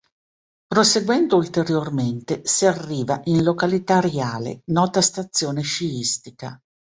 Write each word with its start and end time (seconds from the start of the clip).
Proseguendo 0.65 1.35
ulteriormente, 1.37 2.41
si 2.43 2.65
arriva 2.65 3.21
in 3.25 3.43
località 3.43 3.99
Riale, 4.01 4.63
nota 4.71 4.99
stazione 4.99 5.61
sciistica. 5.61 6.59